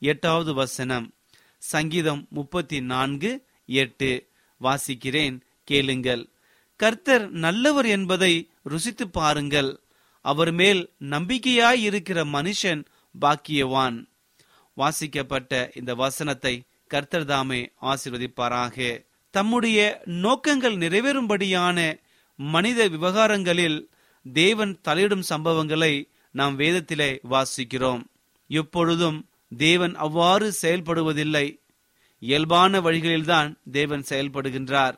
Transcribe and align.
எட்டாவது 0.00 0.54
வசனம். 0.54 1.14
சங்கீதம் 1.58 2.26
முப்பத்தி 2.30 2.80
நான்கு 2.80 3.46
எட்டு. 3.66 4.28
வாசிக்கிறேன் 4.60 5.40
கேளுங்கள். 5.64 6.28
கர்த்தர் 6.76 7.30
நல்லவர் 7.30 7.86
என்பதை 7.86 8.50
ருசித்து 8.62 9.08
பாருங்கள். 9.08 9.80
அவர் 10.20 10.52
மேல் 10.52 10.92
நம்பிக்கையாய் 11.00 11.80
இருக்கிற 11.80 12.24
மனுஷன் 12.24 12.84
பாக்கியவான். 13.20 14.06
வாசிக்கப்பட்ட 14.74 15.70
இந்த 15.74 15.94
வசனத்தை 15.94 16.62
கர்த்தர் 16.86 17.24
தாமே 17.24 17.70
ஆசிர்வதிப்பாராக. 17.82 19.06
தம்முடைய 19.30 20.02
நோக்கங்கள் 20.04 20.76
நிறைவேறும்படியான 20.76 22.00
மனித 22.36 22.88
விவகாரங்களில் 22.88 23.90
தேவன் 24.32 24.80
தலையிடும் 24.88 25.22
சம்பவங்களை 25.28 26.08
நாம் 26.30 26.58
வேதத்திலே 26.58 27.18
வாசிக்கிறோம். 27.30 28.04
எப்பொழுதும் 28.48 29.27
தேவன் 29.56 29.94
அவ்வாறு 29.94 30.54
செயல்படுவதில்லை. 30.62 31.60
இயல்பான 32.18 32.80
வழிகளில்தான் 32.80 33.58
தேவன் 33.70 34.04
செயல்படுகின்றார். 34.08 34.94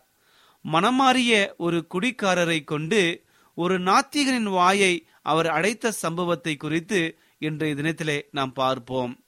மனமாறிய 0.73 1.57
ஒரு 1.57 1.87
குடிக்காரரை 1.95 2.65
கொண்டு 2.65 3.25
ஒரு 3.55 3.81
நாத்திகனின் 3.81 4.51
வாயை 4.51 5.07
அவர் 5.23 5.47
அடைத்த 5.47 5.91
சம்பவத்தை 5.91 6.57
குறித்து 6.57 7.19
இன்றைய 7.39 7.75
தினத்திலே 7.75 8.23
நாம் 8.31 8.53
பார்ப்போம். 8.53 9.25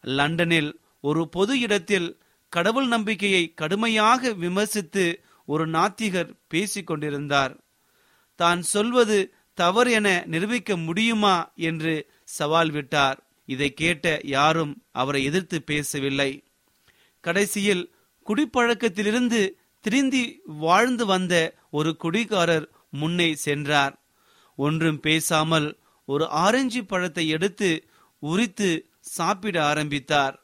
லண்டனில் 0.00 0.80
ஒரு 1.00 1.28
பொது 1.28 1.58
இடத்தில் 1.58 2.22
கடவுள் 2.48 2.86
நம்பிக்கையை 2.86 3.52
கடுமையாக 3.54 4.32
விமர்சித்து 4.32 5.24
ஒரு 5.46 5.68
நாத்திகர் 5.68 6.30
பேசிக் 6.48 6.86
கொண்டிருந்தார். 6.86 7.60
தான் 8.34 8.62
சொல்வது 8.62 9.34
தவறு 9.54 9.92
என 9.92 10.24
நிரூபிக்க 10.26 10.76
முடியுமா? 10.76 11.52
என்று 11.54 12.10
சவால் 12.24 12.70
விட்டார். 12.70 13.29
இதை 13.50 13.68
கேட்ட 13.74 14.06
யாரும் 14.36 14.72
அவரை 14.92 15.20
எதிர்த்து 15.24 15.58
பேசவில்லை. 15.62 16.30
கடைசியில் 17.24 17.84
குடிப்பழக்கத்திலிருந்து 18.26 19.40
திருந்தி 19.84 20.24
வாழ்ந்து 20.44 21.04
வந்த 21.06 21.34
ஒரு 21.70 21.90
குடிகாரர் 22.02 22.66
முன்னே 22.90 23.28
சென்றார். 23.34 23.94
ஒன்றும் 24.58 25.00
பேசாமல் 25.00 25.68
ஒரு 26.08 26.24
ஆரஞ்சு 26.28 26.80
பழத்தை 26.84 27.24
எடுத்து 27.28 27.70
உரித்து 28.22 28.70
சாப்பிட 29.00 29.56
ஆரம்பித்தார். 29.64 30.36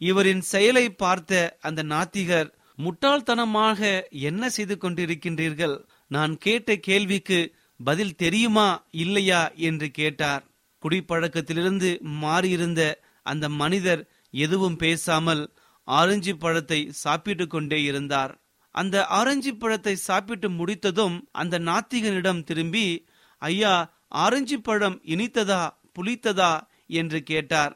இவரின் 0.00 0.42
செயலை 0.52 0.86
பார்த்த 0.90 1.58
அந்த 1.60 1.82
நாத்திகர் 1.82 2.50
முட்டாள்தனமாக 2.78 3.80
என்ன 4.10 4.50
செய்து 4.50 4.74
கொண்டிருக்கின்றீர்கள்? 4.76 5.76
நான் 6.08 6.34
கேட்ட 6.38 6.76
கேள்விக்கு 6.88 7.40
பதில் 7.80 8.14
தெரியுமா 8.14 8.68
இல்லையா? 8.90 9.42
என்று 9.68 9.88
கேட்டார். 9.90 10.44
குடிப்பழக்கத்திலிருந்து 10.86 11.90
மாறியிருந்த 12.22 12.94
அந்த 13.22 13.48
மனிதர் 13.48 14.08
எதுவும் 14.30 14.76
பேசாமல் 14.76 15.54
ஆரஞ்சு 15.84 16.36
பழத்தை 16.36 16.88
சாப்பிட்டு 16.90 17.46
கொண்டே 17.46 17.82
இருந்தார். 17.82 18.32
அந்த 18.70 19.06
ஆரஞ்சு 19.06 19.56
பழத்தை 19.56 19.96
சாப்பிட்டு 19.96 20.50
முடித்ததும் 20.50 21.28
அந்த 21.32 21.58
நாத்திகனிடம் 21.58 22.44
திரும்பி 22.44 23.06
ஐயா 23.38 23.98
ஆரஞ்சு 24.08 24.60
பழம் 24.60 25.00
இனித்ததா 25.04 25.68
புளித்ததா? 25.98 26.60
என்று 26.86 27.22
கேட்டார். 27.22 27.74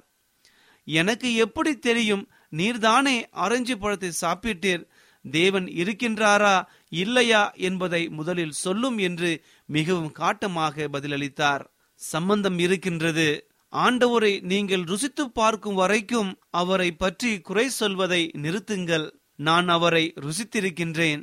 எனக்கு 0.84 1.34
எப்படி 1.34 1.78
தெரியும்? 1.78 2.28
நீர்தானே 2.48 3.28
ஆரஞ்சு 3.30 3.78
பழத்தை 3.78 4.10
சாப்பிட்டீர்? 4.20 4.84
தேவன் 5.30 5.64
இருக்கின்றாரா 5.64 6.64
இல்லையா 6.88 7.50
என்பதை 7.50 8.08
முதலில் 8.08 8.50
சொல்லும் 8.50 8.98
என்று 8.98 9.44
மிகவும் 9.66 10.12
காட்டமாக 10.18 10.88
பதிலளித்தார். 10.92 11.64
சம்பந்தம் 12.00 12.58
இருக்கின்றது. 12.58 13.28
ஆண்டவரை 13.72 14.32
நீங்கள் 14.42 14.84
ருசித்து 14.84 15.24
பார்க்கும் 15.30 15.74
வரைக்கும் 15.74 16.30
அவரை 16.50 16.90
பற்றி 16.92 17.30
குறை 17.40 17.66
சொல்வதை 17.70 18.22
நிறுத்துங்கள். 18.44 19.06
நான் 19.38 19.68
அவரை 19.68 20.04
ருசித்திருக்கின்றேன். 20.24 21.22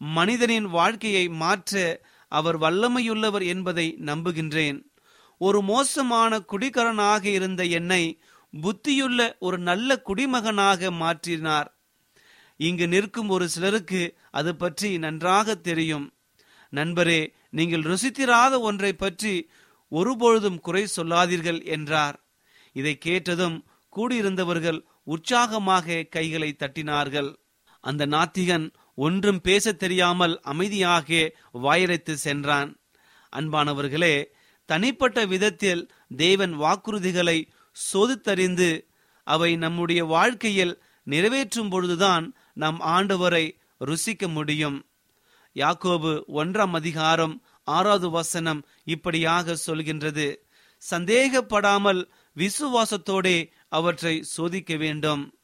மனிதனின் 0.00 0.68
வாழ்க்கையை 0.68 1.24
மாற்ற 1.42 1.80
அவர் 2.32 2.58
வல்லமையுள்ளவர் 2.58 3.44
என்பதை 3.44 3.86
நம்புகின்றேன். 4.00 4.78
ஒரு 5.40 5.60
மோசமான 5.62 6.32
குடிகரனாக 6.52 7.24
இருந்த 7.30 7.62
என்னை 7.78 8.02
புத்தியுள்ள 8.54 9.20
ஒரு 9.38 9.58
நல்ல 9.58 9.96
குடிமகனாக 10.08 10.90
மாற்றினார். 11.02 11.68
இங்கு 12.60 12.86
நிற்கும் 12.88 13.28
ஒரு 13.28 13.46
சிலருக்கு 13.48 14.02
அது 14.30 14.52
பற்றி 14.56 14.90
நன்றாக 14.98 15.54
தெரியும். 15.68 16.06
நண்பரே 16.72 17.20
நீங்கள் 17.50 17.82
ருசித்திராத 17.82 18.54
ஒன்றை 18.60 18.92
பற்றி 18.92 19.34
ஒருபொழுதும் 19.92 20.60
குறை 20.60 20.86
சொல்லாதீர்கள் 20.86 21.64
என்றார். 21.64 22.16
இதை 22.72 22.98
கேட்டதும் 22.98 23.64
கூடியிருந்தவர்கள் 23.96 24.80
உற்சாகமாக 25.04 26.02
கைகளை 26.02 26.56
தட்டினார்கள். 26.58 27.30
அந்த 27.80 28.06
நாத்திகன் 28.06 28.66
ஒன்றும் 28.94 29.40
பேசத் 29.40 29.78
தெரியாமல் 29.78 30.40
அமைதியாக 30.42 31.32
வாயரைத்து 31.62 32.12
சென்றான். 32.12 32.70
அன்பானவர்களே 33.36 34.24
தனிப்பட்ட 34.64 35.24
விதத்தில் 35.26 35.82
தேவன் 36.16 36.54
வாக்குறுதிகளை 36.60 37.38
சோதித்தறிந்து 37.92 38.70
அவை 39.24 39.56
நம்முடைய 39.56 40.04
வாழ்க்கையில் 40.04 40.82
நிறைவேற்றும் 41.02 41.68
பொழுதுதான் 41.68 42.34
நம் 42.52 42.80
ஆண்டவரை 42.80 43.46
ருசிக்க 43.84 44.28
முடியும். 44.28 44.78
யாக்கோபு 45.54 46.22
ஒன்றாம் 46.34 46.70
அதிகாரம் 46.72 47.34
ஆறாவது 47.64 48.10
வசனம் 48.10 48.64
இப்படியாக 48.84 49.56
சொல்கின்றது. 49.66 50.36
சந்தேகப்படாமல் 50.90 52.08
விசுவாசத்தோடே 52.36 53.50
அவற்றை 53.68 54.22
சோதிக்க 54.22 54.76
வேண்டும். 54.76 55.34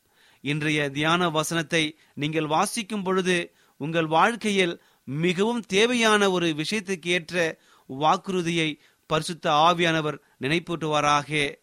இன்றைய 0.40 0.90
தியான 0.90 1.30
வசனத்தை 1.30 1.98
நீங்கள் 2.14 2.46
வாசிக்கும் 2.46 3.02
பொழுது 3.02 3.54
உங்கள் 3.76 4.06
வாழ்க்கையில் 4.06 4.82
மிகவும் 5.04 5.60
தேவையான 5.60 6.30
ஒரு 6.30 6.48
விஷயத்துக்கு 6.48 7.06
ஏற்ற 7.06 7.58
வாக்குறுதியை 7.86 8.80
பரிசுத்த 9.06 9.50
ஆவியானவர் 9.50 10.18
நினைப்பூட்டுவாராக. 10.40 11.54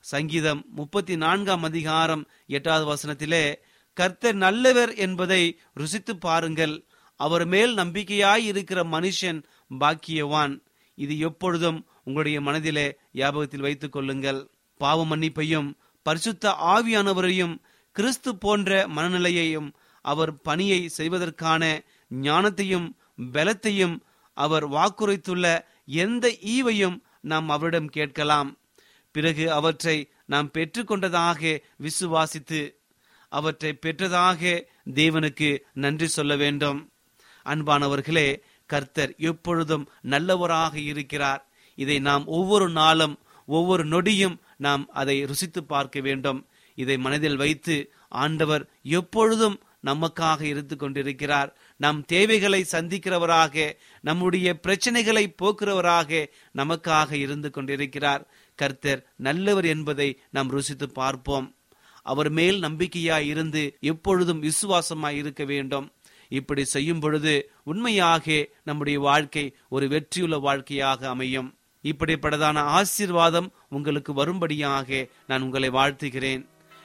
சங்கீதம் 0.00 0.64
முப்பத்தி 0.74 1.16
நான்காம் 1.16 1.62
அதிகாரம் 1.62 2.28
எட்டாவது 2.46 2.86
வசனத்திலே 2.92 3.54
கர்த்தர் 3.92 4.34
நல்லவர் 4.34 4.94
என்பதை 4.94 5.60
ருசித்து 5.74 6.16
பாருங்கள். 6.16 6.84
அவர் 7.16 7.46
மேல் 7.46 7.74
நம்பிக்கையாய் 7.74 8.44
இருக்கிற 8.44 8.84
மனுஷன் 8.84 9.42
பாக்கியவான். 9.78 10.60
இது 10.94 11.18
எப்பொழுதும் 11.18 11.86
உங்களுடைய 12.04 12.40
மனதிலே 12.40 12.96
ஞாபகத்தில் 13.12 13.60
வைத்துக் 13.60 13.92
கொள்ளுங்கள். 13.92 14.48
பாவ 14.76 15.04
மன்னிப்பையும் 15.06 15.74
பரிசுத்த 16.02 16.50
ஆவியானவரையும் 16.50 17.58
கிறிஸ்து 17.92 18.36
போன்ற 18.36 18.88
மனநிலையையும் 18.88 19.72
அவர் 20.02 20.40
பணியை 20.40 20.88
செய்வதற்கான 20.88 21.82
ஞானத்தையும் 22.20 22.92
பலத்தையும் 23.32 24.00
அவர் 24.34 24.68
வாக்குரைத்துள்ள 24.68 25.64
எந்த 25.86 26.28
ஈவையும் 26.28 27.00
நாம் 27.20 27.48
அவரிடம் 27.48 27.88
கேட்கலாம். 27.88 28.58
பிறகு 29.10 29.52
அவற்றை 29.52 30.10
நாம் 30.26 30.50
பெற்றுக்கொண்டதாக 30.54 31.62
விசுவாசித்து 31.82 32.74
அவற்றை 33.28 33.78
பெற்றதாக 33.86 34.64
தேவனுக்கு 34.94 35.58
நன்றி 35.72 36.06
சொல்ல 36.06 36.36
வேண்டும். 36.36 36.90
அன்பானவர்களே 37.44 38.42
கர்த்தர் 38.72 39.12
எப்பொழுதும் 39.30 39.84
நல்லவராக 40.12 40.74
இருக்கிறார். 40.90 41.42
இதை 41.78 41.96
நாம் 42.08 42.24
ஒவ்வொரு 42.38 42.68
நாளும் 42.80 43.14
ஒவ்வொரு 43.48 43.84
நொடியும் 43.86 44.36
நாம் 44.56 44.82
அதை 44.92 45.16
ருசித்து 45.24 45.60
பார்க்க 45.64 45.98
வேண்டும். 46.00 46.40
இதை 46.78 46.96
மனதில் 46.98 47.36
வைத்து 47.36 47.76
ஆண்டவர் 48.22 48.64
எப்பொழுதும் 48.98 49.56
நமக்காக 49.84 50.40
இருந்து 50.42 50.76
கொண்டிருக்கிறார். 50.76 51.50
நம் 51.76 52.00
தேவைகளை 52.04 52.60
சந்திக்கிறவராக 52.72 53.54
நம்முடைய 54.08 54.48
பிரச்சனைகளை 54.66 55.24
போக்குறவராக 55.42 56.20
நமக்காக 56.54 57.10
இருந்து 57.24 57.50
கொண்டிருக்கிறார். 57.50 58.24
கர்த்தர் 58.58 59.00
நல்லவர் 59.28 59.68
என்பதை 59.74 60.08
நாம் 60.30 60.52
ருசித்து 60.56 60.88
பார்ப்போம். 61.00 61.46
அவர் 62.06 62.30
மேல் 62.30 62.58
நம்பிக்கையாய் 62.60 63.26
இருந்து 63.32 63.62
எப்பொழுதும் 63.92 64.42
விசுவாசமாய் 64.42 65.18
இருக்க 65.22 65.44
வேண்டும். 65.44 65.86
இப்படி 66.38 66.64
செய்யும் 66.64 67.00
பொழுது 67.00 67.34
உண்மையாக 67.64 68.26
நம்முடைய 68.64 68.98
வாழ்க்கை 69.00 69.44
ஒரு 69.68 69.86
வெற்றியுள்ள 69.88 70.38
வாழ்க்கையாக 70.38 71.08
அமையும். 71.08 71.48
இப்படிப்பட்டதான 71.84 72.58
ஆசீர்வாதம் 72.78 73.48
உங்களுக்கு 73.68 74.12
வரும்படியாக 74.12 75.08
நான் 75.26 75.42
உங்களை 75.42 75.70
வாழ்த்துகிறேன். 75.70 76.42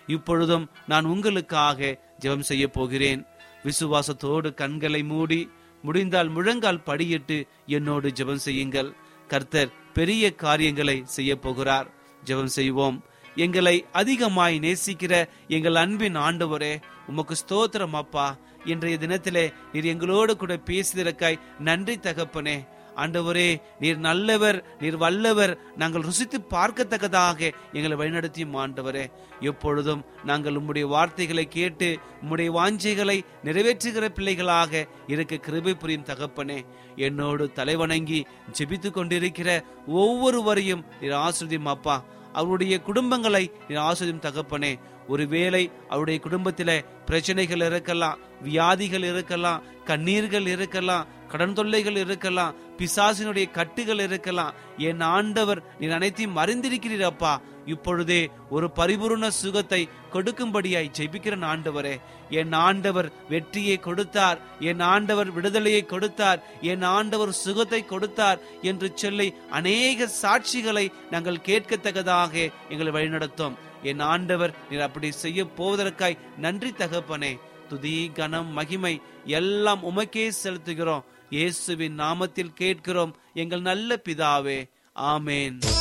இப்பொழுதும் 0.07 0.65
நான் 0.87 1.05
உங்களுக்காக 1.05 1.99
ஜெபம் 2.19 2.49
செய்ய 2.49 2.65
போகிறேன். 2.67 3.21
விசுவாசத்தோடு 3.63 4.53
கண்களை 4.53 5.03
மூடி 5.03 5.41
முடிந்தால் 5.81 6.29
முழங்கால் 6.29 6.85
படியிட்டு 6.85 7.37
என்னோடு 7.65 8.07
ஜெபம் 8.09 8.45
செய்யுங்கள். 8.47 8.93
கர்த்தர் 9.27 9.73
பெரிய 9.93 10.23
காரியங்களை 10.35 10.97
செய்ய 11.17 11.31
போகிறார். 11.35 11.89
ஜெபம் 12.25 12.55
செய்வோம். 12.57 12.97
எங்களை 13.35 13.75
அதிகமாய் 13.91 14.59
நேசிக்கிற 14.59 15.13
எங்கள் 15.47 15.75
அன்பின் 15.75 16.17
ஆண்டவரே 16.17 16.73
உமக்கு 17.07 17.35
ஸ்தோத்திரம் 17.41 17.97
அப்பா. 18.03 18.27
இன்றைய 18.65 18.97
தினத்திலே 19.01 19.53
நீர் 19.73 19.91
எங்களோடு 19.93 20.37
கூட 20.37 20.55
பேசியதற்காய் 20.65 21.43
நன்றி 21.59 21.97
தகப்பனே. 21.97 22.57
ஆண்டவரே 22.95 23.61
நீர் 23.79 23.97
நல்லவர் 23.97 24.57
நீர் 24.79 24.97
வல்லவர் 24.97 25.57
நாங்கள் 25.77 26.01
ருசித்து 26.01 26.37
பார்க்கத்தக்கதாக 26.49 27.51
எங்களை 27.73 27.95
வழிநடத்தியும் 27.97 28.55
ஆண்டவரே. 28.63 29.05
எப்பொழுதும் 29.39 30.05
நாங்கள் 30.23 30.55
உம்முடைய 30.55 30.81
வார்த்தைகளை 30.81 31.45
கேட்டு 31.47 31.99
உம்முடைய 32.23 32.49
வாஞ்சைகளை 32.59 33.17
நிறைவேற்றுகிற 33.43 34.07
பிள்ளைகளாக 34.09 34.85
இருக்க 35.07 35.37
கிருபை 35.37 35.73
புரியும் 35.73 36.09
தகப்பனே. 36.11 36.59
என்னோடு 36.95 37.51
தலைவணங்கி 37.55 38.23
ஜெபித்து 38.57 38.91
கொண்டிருக்கிற 38.91 39.63
ஒவ்வொருவரையும் 39.87 40.85
நீர் 41.01 41.11
ஆசிரியம் 41.11 41.71
அப்பா 41.75 42.03
அவருடைய 42.33 42.81
குடும்பங்களை 42.87 43.43
நீர் 43.67 43.85
ஆசிரியம் 43.89 44.25
தகப்பனே. 44.27 44.79
ஒருவேளை 45.07 45.71
அவருடைய 45.89 46.19
குடும்பத்தில 46.23 46.85
பிரச்சனைகள் 47.05 47.59
இருக்கலாம் 47.59 48.19
வியாதிகள் 48.43 49.03
இருக்கலாம் 49.03 49.63
கண்ணீர்கள் 49.85 50.47
இருக்கலாம் 50.47 51.07
கடன் 51.31 51.53
தொல்லைகள் 51.53 51.95
இருக்கலாம் 51.95 52.55
பிசாசினுடைய 52.77 53.51
கட்டுகள் 53.51 53.99
இருக்கலாம். 53.99 54.53
என் 54.77 55.01
ஆண்டவர் 55.01 55.63
நீ 55.79 55.87
அனைத்தையும் 55.87 56.37
அறிந்திருக்கிறீர் 56.37 57.01
அப்பா. 57.01 57.41
இப்பொழுதே 57.65 58.29
ஒரு 58.49 58.71
பரிபூர்ண 58.75 59.27
சுகத்தை 59.27 59.87
கொடுக்கும்படியாய் 60.13 60.91
ஜெபிக்கிற 60.97 61.35
ஆண்டவரே. 61.51 61.95
என் 62.29 62.53
ஆண்டவர் 62.53 63.11
வெற்றியை 63.29 63.79
கொடுத்தார். 63.79 64.39
என் 64.59 64.79
ஆண்டவர் 64.79 65.31
விடுதலையை 65.31 65.85
கொடுத்தார். 65.85 66.43
என் 66.61 66.81
ஆண்டவர் 66.81 67.31
சுகத்தை 67.31 67.85
கொடுத்தார் 67.85 68.39
என்று 68.61 68.91
சொல்லி 68.95 69.33
அநேக 69.49 70.09
சாட்சிகளை 70.21 70.91
நாங்கள் 71.11 71.45
கேட்கத்தக்கதாக 71.45 72.51
எங்களை 72.69 72.91
வழிநடத்தும். 72.91 73.57
என் 73.83 73.99
ஆண்டவர் 73.99 74.55
நீர் 74.69 74.81
அப்படி 74.81 75.11
செய்ய 75.11 75.43
போவதற்காய் 75.43 76.17
நன்றி 76.37 76.71
தகப்பனே. 76.71 77.39
துதி 77.67 78.11
கனம் 78.13 78.51
மகிமை 78.51 79.01
எல்லாம் 79.25 79.83
உமக்கே 79.83 80.31
செலுத்துகிறோம். 80.43 81.03
இயேசுவின் 81.29 81.99
நாமத்தில் 81.99 82.53
கேட்கிறோம். 82.53 83.15
எங்கள் 83.33 83.61
நல்ல 83.61 84.01
பிதாவே. 84.09 84.69
ஆமேன். 84.99 85.74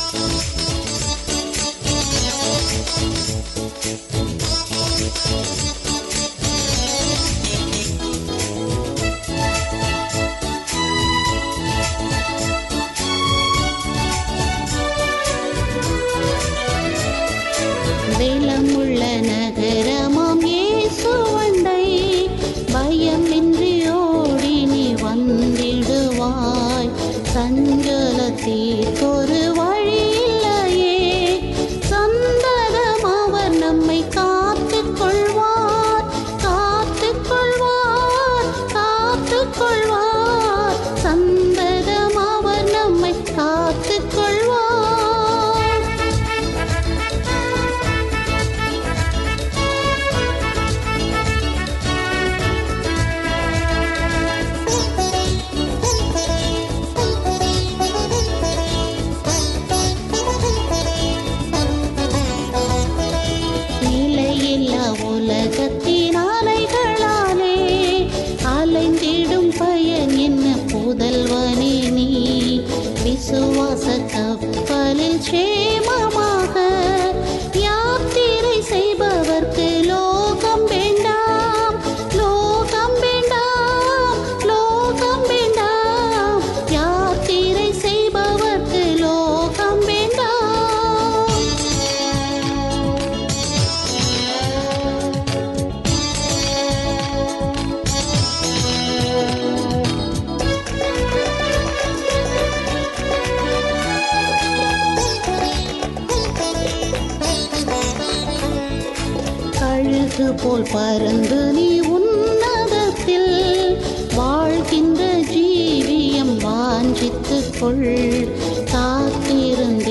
போல் 110.33 110.67
பறந்து 110.71 111.51
நீ 111.53 111.79
உன்னதத்தில் 111.79 113.77
வாழ்கின்ற 114.15 115.03
ஜீவியம் 115.15 116.37
வாஞ்சித்துக் 116.37 117.53
கொள். 117.59 118.27
காத்திருந்த 118.71 119.84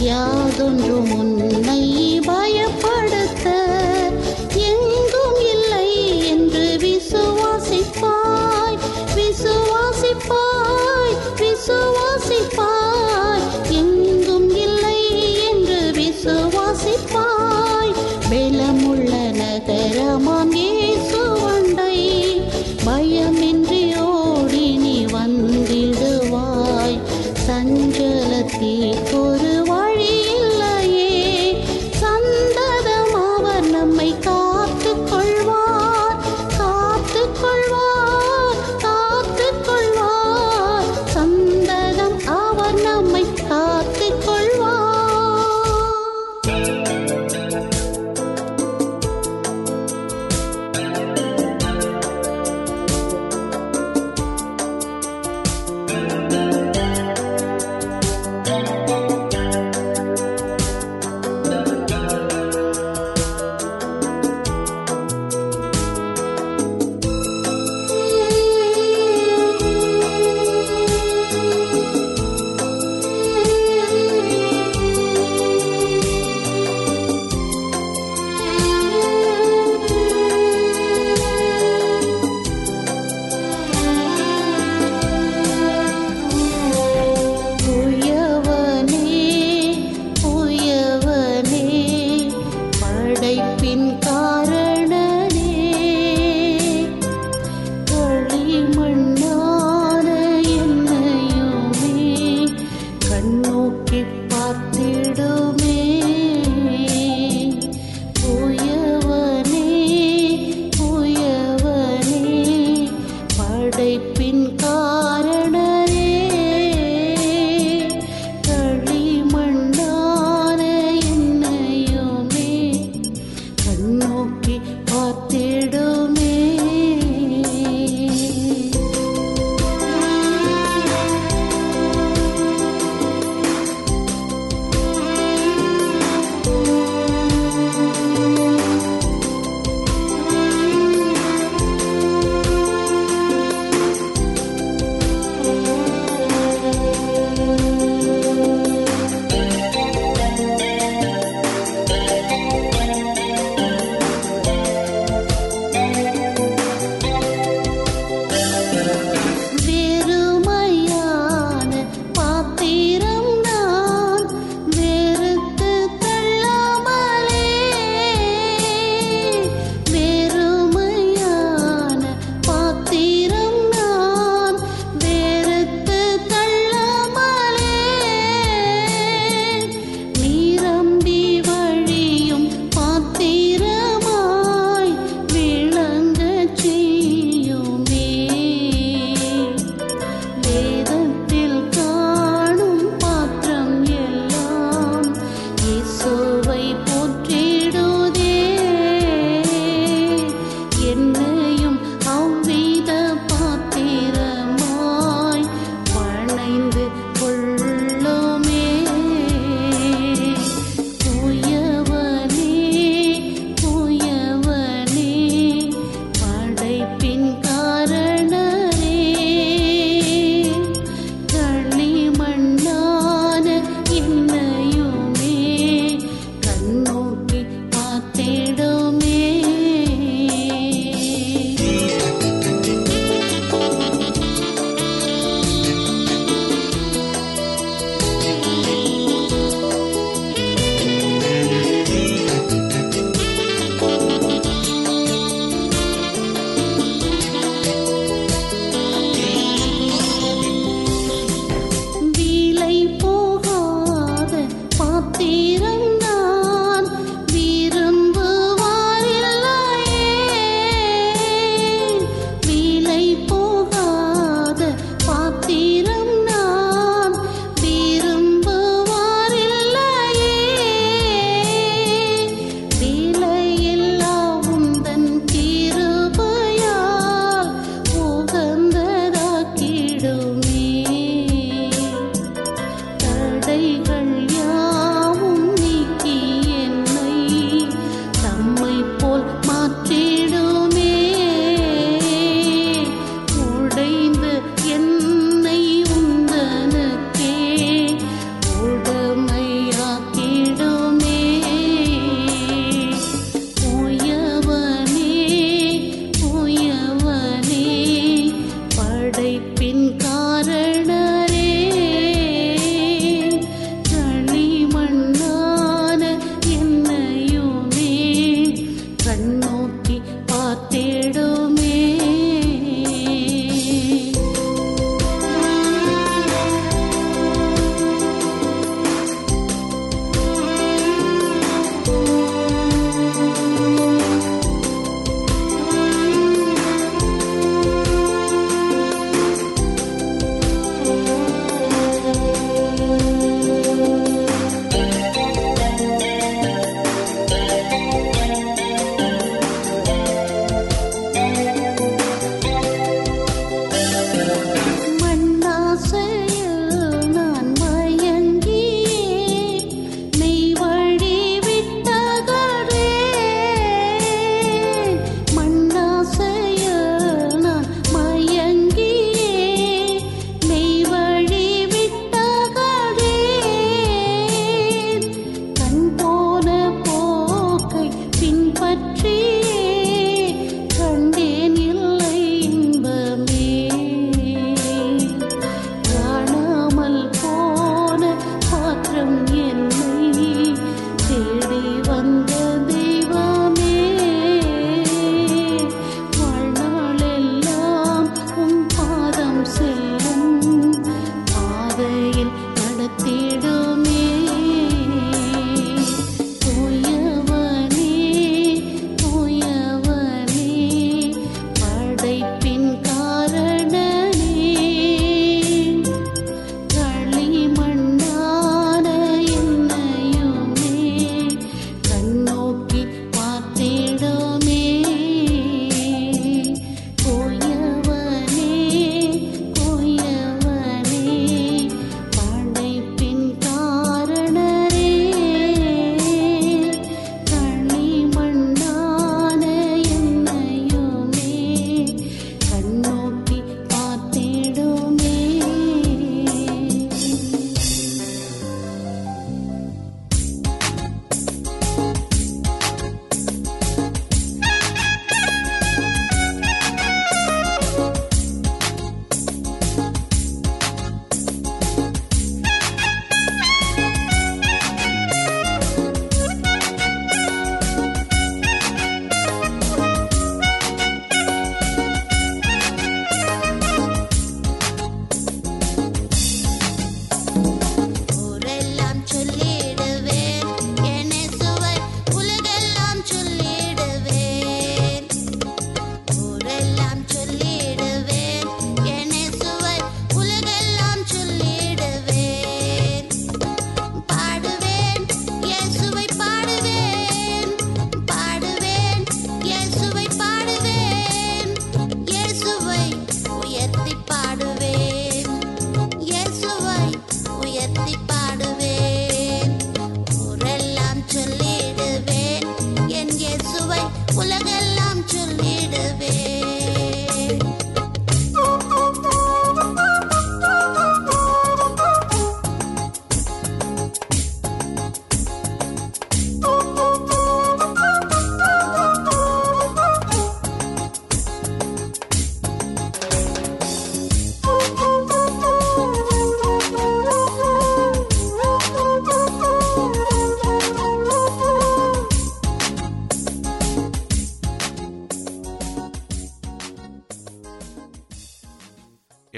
يا 0.00 0.48
ذو 0.58 0.68
الرمل 0.68 1.39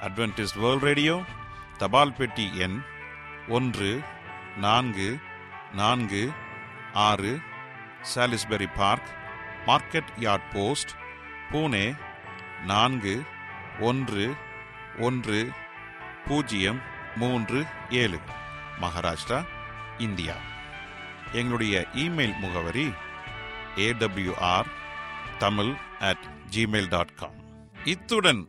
அட்வென்டிஸ்ட் 0.00 0.54
வேர்ல்ட் 0.54 0.82
ரேடியோ 0.82 1.24
தபால் 1.76 2.12
பெட்டி 2.12 2.58
எண் 2.58 2.80
ஒன்று 3.48 4.02
நான்கு 4.56 5.18
நான்கு 5.72 6.32
ஆறு 6.92 7.38
Salisbury 8.14 8.66
Park 8.74 9.08
Market 9.66 10.10
Yard 10.20 10.52
Post 10.52 10.90
Pune 11.52 11.96
நான்கு 12.64 13.22
ஒன்று 13.80 14.34
ஒன்று 14.98 15.52
பூஜ்ஜியம் 16.26 16.80
மூன்று 17.16 17.66
ஏழு 17.90 18.18
மகாராஷ்டிரா 18.80 19.44
இந்தியா. 19.98 20.34
எங்களுடைய 21.32 21.86
இமெயில் 21.94 22.38
முகவரி 22.38 22.92
AWR 23.76 24.66
Tamil 25.38 25.74
at 26.00 26.26
Gmail 26.50 26.88
dot 26.88 27.14
com 27.14 27.36
இத்துடன் 27.84 28.48